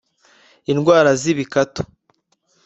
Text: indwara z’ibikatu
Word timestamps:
indwara 0.71 1.09
z’ibikatu 1.21 1.81